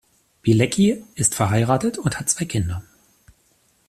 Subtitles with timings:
[0.41, 2.81] Bielecki ist verheiratet und hat zwei Kinder.